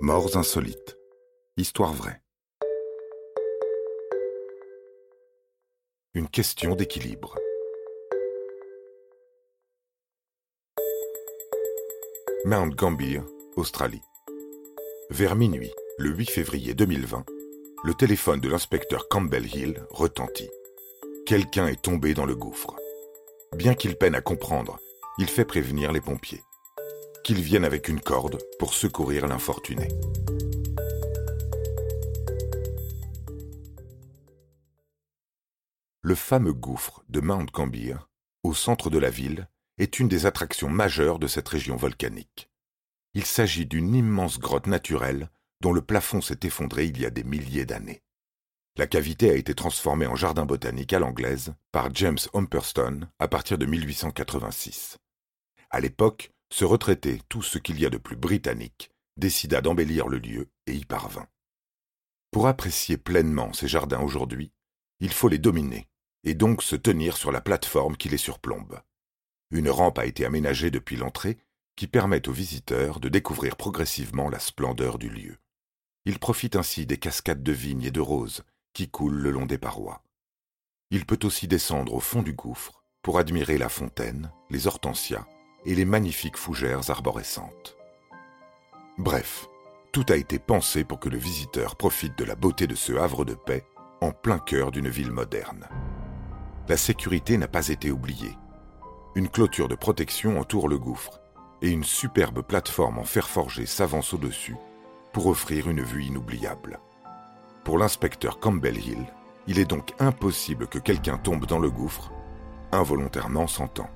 Morts 0.00 0.36
insolites. 0.36 0.98
Histoire 1.56 1.94
vraie. 1.94 2.20
Une 6.12 6.28
question 6.28 6.74
d'équilibre. 6.74 7.38
Mount 12.44 12.68
Gambier, 12.74 13.22
Australie. 13.56 14.02
Vers 15.08 15.34
minuit, 15.34 15.72
le 15.96 16.10
8 16.10 16.30
février 16.30 16.74
2020, 16.74 17.24
le 17.84 17.94
téléphone 17.94 18.40
de 18.40 18.50
l'inspecteur 18.50 19.08
Campbell 19.08 19.46
Hill 19.46 19.82
retentit. 19.88 20.50
Quelqu'un 21.24 21.68
est 21.68 21.80
tombé 21.80 22.12
dans 22.12 22.26
le 22.26 22.36
gouffre. 22.36 22.76
Bien 23.54 23.74
qu'il 23.74 23.96
peine 23.96 24.14
à 24.14 24.20
comprendre, 24.20 24.78
il 25.16 25.26
fait 25.26 25.46
prévenir 25.46 25.90
les 25.90 26.02
pompiers 26.02 26.42
qu'ils 27.26 27.42
viennent 27.42 27.64
avec 27.64 27.88
une 27.88 28.00
corde 28.00 28.38
pour 28.56 28.72
secourir 28.72 29.26
l'infortuné. 29.26 29.88
Le 36.02 36.14
fameux 36.14 36.52
gouffre 36.52 37.02
de 37.08 37.18
Mount 37.18 37.46
Gambier, 37.52 37.96
au 38.44 38.54
centre 38.54 38.90
de 38.90 38.98
la 38.98 39.10
ville, 39.10 39.48
est 39.76 39.98
une 39.98 40.06
des 40.06 40.24
attractions 40.26 40.68
majeures 40.68 41.18
de 41.18 41.26
cette 41.26 41.48
région 41.48 41.74
volcanique. 41.74 42.48
Il 43.14 43.24
s'agit 43.24 43.66
d'une 43.66 43.96
immense 43.96 44.38
grotte 44.38 44.68
naturelle 44.68 45.28
dont 45.60 45.72
le 45.72 45.82
plafond 45.82 46.20
s'est 46.20 46.38
effondré 46.44 46.86
il 46.86 47.00
y 47.00 47.06
a 47.06 47.10
des 47.10 47.24
milliers 47.24 47.66
d'années. 47.66 48.04
La 48.76 48.86
cavité 48.86 49.30
a 49.30 49.34
été 49.34 49.52
transformée 49.52 50.06
en 50.06 50.14
jardin 50.14 50.46
botanique 50.46 50.92
à 50.92 51.00
l'anglaise 51.00 51.54
par 51.72 51.92
James 51.92 52.20
Humperston 52.34 53.08
à 53.18 53.26
partir 53.26 53.58
de 53.58 53.66
1886. 53.66 54.98
À 55.70 55.80
l'époque, 55.80 56.30
ce 56.50 56.64
retraité, 56.64 57.20
tout 57.28 57.42
ce 57.42 57.58
qu'il 57.58 57.80
y 57.80 57.86
a 57.86 57.90
de 57.90 57.98
plus 57.98 58.16
britannique, 58.16 58.90
décida 59.16 59.60
d'embellir 59.60 60.08
le 60.08 60.18
lieu 60.18 60.48
et 60.66 60.74
y 60.74 60.84
parvint. 60.84 61.26
Pour 62.30 62.46
apprécier 62.46 62.96
pleinement 62.96 63.52
ces 63.52 63.68
jardins 63.68 64.00
aujourd'hui, 64.00 64.52
il 65.00 65.12
faut 65.12 65.28
les 65.28 65.38
dominer, 65.38 65.88
et 66.24 66.34
donc 66.34 66.62
se 66.62 66.76
tenir 66.76 67.16
sur 67.16 67.32
la 67.32 67.40
plateforme 67.40 67.96
qui 67.96 68.08
les 68.08 68.18
surplombe. 68.18 68.80
Une 69.50 69.70
rampe 69.70 69.98
a 69.98 70.06
été 70.06 70.24
aménagée 70.24 70.70
depuis 70.70 70.96
l'entrée 70.96 71.38
qui 71.76 71.86
permet 71.86 72.28
aux 72.28 72.32
visiteurs 72.32 73.00
de 73.00 73.08
découvrir 73.08 73.56
progressivement 73.56 74.28
la 74.28 74.38
splendeur 74.38 74.98
du 74.98 75.08
lieu. 75.08 75.38
Il 76.04 76.18
profite 76.18 76.56
ainsi 76.56 76.86
des 76.86 76.96
cascades 76.96 77.42
de 77.42 77.52
vignes 77.52 77.84
et 77.84 77.90
de 77.90 78.00
roses 78.00 78.44
qui 78.72 78.88
coulent 78.88 79.20
le 79.20 79.30
long 79.30 79.46
des 79.46 79.58
parois. 79.58 80.02
Il 80.90 81.04
peut 81.04 81.18
aussi 81.24 81.48
descendre 81.48 81.94
au 81.94 82.00
fond 82.00 82.22
du 82.22 82.32
gouffre 82.32 82.84
pour 83.02 83.18
admirer 83.18 83.58
la 83.58 83.68
fontaine, 83.68 84.30
les 84.50 84.66
hortensias 84.66 85.26
et 85.66 85.74
les 85.74 85.84
magnifiques 85.84 86.36
fougères 86.36 86.90
arborescentes. 86.90 87.76
Bref, 88.96 89.48
tout 89.92 90.06
a 90.08 90.16
été 90.16 90.38
pensé 90.38 90.84
pour 90.84 91.00
que 91.00 91.08
le 91.08 91.18
visiteur 91.18 91.76
profite 91.76 92.16
de 92.16 92.24
la 92.24 92.36
beauté 92.36 92.66
de 92.66 92.74
ce 92.74 92.92
havre 92.94 93.24
de 93.24 93.34
paix 93.34 93.64
en 94.00 94.12
plein 94.12 94.38
cœur 94.38 94.70
d'une 94.70 94.88
ville 94.88 95.10
moderne. 95.10 95.66
La 96.68 96.76
sécurité 96.76 97.36
n'a 97.36 97.48
pas 97.48 97.68
été 97.68 97.90
oubliée. 97.90 98.36
Une 99.14 99.28
clôture 99.28 99.68
de 99.68 99.74
protection 99.74 100.38
entoure 100.38 100.68
le 100.68 100.78
gouffre 100.78 101.20
et 101.62 101.70
une 101.70 101.84
superbe 101.84 102.42
plateforme 102.42 102.98
en 102.98 103.04
fer 103.04 103.28
forgé 103.28 103.66
s'avance 103.66 104.14
au-dessus 104.14 104.56
pour 105.12 105.26
offrir 105.26 105.68
une 105.68 105.82
vue 105.82 106.04
inoubliable. 106.04 106.78
Pour 107.64 107.78
l'inspecteur 107.78 108.38
Campbell 108.38 108.76
Hill, 108.76 109.06
il 109.46 109.58
est 109.58 109.64
donc 109.64 109.92
impossible 109.98 110.66
que 110.66 110.78
quelqu'un 110.78 111.18
tombe 111.18 111.46
dans 111.46 111.58
le 111.58 111.70
gouffre, 111.70 112.12
involontairement 112.72 113.46
temps. 113.46 113.90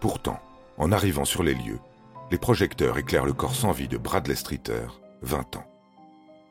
Pourtant, 0.00 0.40
en 0.78 0.92
arrivant 0.92 1.24
sur 1.24 1.42
les 1.42 1.54
lieux, 1.54 1.80
les 2.30 2.38
projecteurs 2.38 2.98
éclairent 2.98 3.26
le 3.26 3.32
corps 3.32 3.54
sans 3.54 3.72
vie 3.72 3.88
de 3.88 3.98
Bradley 3.98 4.36
Streeter, 4.36 4.86
20 5.22 5.56
ans. 5.56 5.66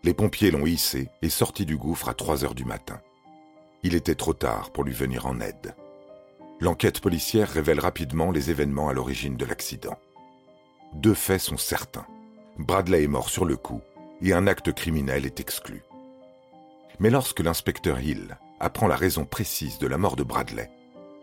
Les 0.03 0.13
pompiers 0.13 0.51
l'ont 0.51 0.65
hissé 0.65 1.09
et 1.21 1.29
sorti 1.29 1.65
du 1.65 1.77
gouffre 1.77 2.09
à 2.09 2.13
3 2.13 2.43
heures 2.43 2.55
du 2.55 2.65
matin. 2.65 2.99
Il 3.83 3.95
était 3.95 4.15
trop 4.15 4.33
tard 4.33 4.71
pour 4.71 4.83
lui 4.83 4.93
venir 4.93 5.25
en 5.25 5.39
aide. 5.39 5.75
L'enquête 6.59 6.99
policière 6.99 7.49
révèle 7.49 7.79
rapidement 7.79 8.31
les 8.31 8.49
événements 8.49 8.89
à 8.89 8.93
l'origine 8.93 9.37
de 9.37 9.45
l'accident. 9.45 9.97
Deux 10.93 11.13
faits 11.13 11.41
sont 11.41 11.57
certains. 11.57 12.05
Bradley 12.57 13.03
est 13.03 13.07
mort 13.07 13.29
sur 13.29 13.45
le 13.45 13.55
coup 13.55 13.81
et 14.21 14.33
un 14.33 14.47
acte 14.47 14.73
criminel 14.73 15.25
est 15.25 15.39
exclu. 15.39 15.83
Mais 16.99 17.11
lorsque 17.11 17.41
l'inspecteur 17.41 17.99
Hill 17.99 18.37
apprend 18.59 18.87
la 18.87 18.95
raison 18.95 19.25
précise 19.25 19.77
de 19.77 19.85
la 19.85 19.99
mort 19.99 20.15
de 20.15 20.23
Bradley, 20.23 20.71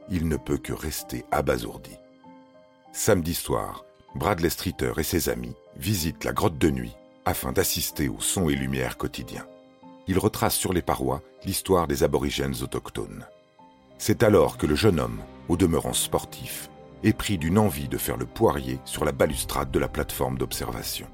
il 0.09 0.28
ne 0.28 0.37
peut 0.37 0.59
que 0.59 0.73
rester 0.73 1.25
abasourdi. 1.33 1.99
Samedi 2.97 3.34
soir, 3.34 3.84
Bradley 4.15 4.49
Streeter 4.49 4.93
et 4.99 5.03
ses 5.03 5.28
amis 5.28 5.56
visitent 5.77 6.22
la 6.22 6.32
grotte 6.32 6.59
de 6.59 6.71
nuit 6.71 6.94
afin 7.25 7.50
d'assister 7.50 8.09
aux 8.09 8.21
sons 8.21 8.49
et 8.49 8.55
lumières 8.55 8.97
quotidiens. 8.97 9.44
Ils 10.06 10.19
retracent 10.19 10.55
sur 10.55 10.72
les 10.72 10.81
parois 10.81 11.21
l'histoire 11.44 11.88
des 11.88 12.04
aborigènes 12.04 12.54
autochtones. 12.62 13.27
C'est 13.99 14.22
alors 14.22 14.59
que 14.59 14.66
le 14.66 14.77
jeune 14.77 15.00
homme, 15.00 15.19
au 15.49 15.56
demeurant 15.56 15.93
sportif, 15.93 16.71
est 17.03 17.12
pris 17.12 17.37
d'une 17.37 17.59
envie 17.59 17.88
de 17.88 17.99
faire 17.99 18.16
le 18.16 18.27
poirier 18.27 18.78
sur 18.84 19.04
la 19.04 19.12
balustrade 19.12 19.72
de 19.72 19.81
la 19.81 19.88
plateforme 19.88 20.38
d'observation. 20.38 21.09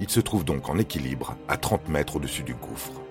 Il 0.00 0.08
se 0.08 0.20
trouve 0.20 0.46
donc 0.46 0.70
en 0.70 0.78
équilibre 0.78 1.36
à 1.46 1.58
30 1.58 1.90
mètres 1.90 2.16
au-dessus 2.16 2.42
du 2.42 2.54
gouffre. 2.54 3.02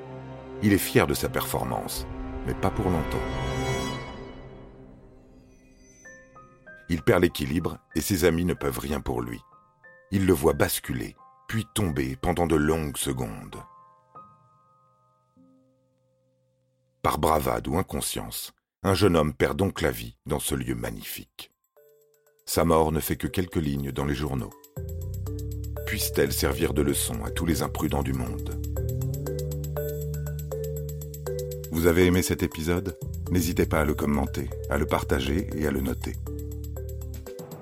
Il 0.63 0.73
est 0.73 0.79
fier 0.79 1.05
de 1.05 1.13
sa 1.13 1.29
performance, 1.29 2.07
mais 2.47 2.55
pas 2.55 2.71
pour 2.71 2.85
longtemps. 2.85 3.50
Il 6.91 7.01
perd 7.03 7.21
l'équilibre 7.21 7.77
et 7.95 8.01
ses 8.01 8.25
amis 8.25 8.43
ne 8.43 8.53
peuvent 8.53 8.79
rien 8.79 8.99
pour 8.99 9.21
lui. 9.21 9.39
Il 10.11 10.25
le 10.25 10.33
voit 10.33 10.51
basculer, 10.51 11.15
puis 11.47 11.65
tomber 11.73 12.17
pendant 12.17 12.47
de 12.47 12.57
longues 12.57 12.97
secondes. 12.97 13.63
Par 17.01 17.17
bravade 17.17 17.69
ou 17.69 17.77
inconscience, 17.77 18.51
un 18.83 18.93
jeune 18.93 19.15
homme 19.15 19.33
perd 19.33 19.57
donc 19.57 19.79
la 19.79 19.89
vie 19.89 20.17
dans 20.25 20.41
ce 20.41 20.53
lieu 20.53 20.75
magnifique. 20.75 21.53
Sa 22.45 22.65
mort 22.65 22.91
ne 22.91 22.99
fait 22.99 23.15
que 23.15 23.27
quelques 23.27 23.55
lignes 23.55 23.93
dans 23.93 24.05
les 24.05 24.13
journaux. 24.13 24.51
Puisse-t-elle 25.85 26.33
servir 26.33 26.73
de 26.73 26.81
leçon 26.81 27.23
à 27.23 27.31
tous 27.31 27.45
les 27.45 27.61
imprudents 27.61 28.03
du 28.03 28.11
monde 28.11 28.61
Vous 31.71 31.87
avez 31.87 32.05
aimé 32.05 32.21
cet 32.21 32.43
épisode? 32.43 32.97
N'hésitez 33.29 33.65
pas 33.65 33.79
à 33.79 33.85
le 33.85 33.93
commenter, 33.93 34.49
à 34.69 34.77
le 34.77 34.85
partager 34.85 35.47
et 35.55 35.65
à 35.65 35.71
le 35.71 35.79
noter. 35.79 36.17